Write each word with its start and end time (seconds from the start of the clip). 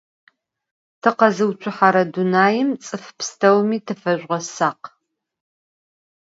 Tıkhezıutsuhere 1.01 2.03
dunaim 2.13 2.69
ts'ıf 2.83 3.05
psteumi 3.17 3.79
tıfezjüğesakh. 3.85 4.85